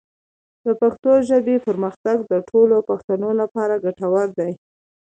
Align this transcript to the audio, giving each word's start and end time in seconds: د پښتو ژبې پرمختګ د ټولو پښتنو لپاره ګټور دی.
د 0.65 0.67
پښتو 0.81 1.11
ژبې 1.29 1.55
پرمختګ 1.67 2.17
د 2.31 2.33
ټولو 2.49 2.75
پښتنو 2.89 3.29
لپاره 3.41 3.73
ګټور 3.85 4.27
دی. 4.39 4.51